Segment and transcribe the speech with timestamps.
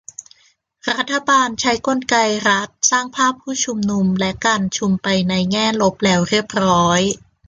[0.89, 2.15] รัฐบาลใช้กลไก
[2.47, 7.01] รัฐสร้างภาพผู้ชุมนุมและการชุมไปในแง่ลบแล้วเรียบร้อย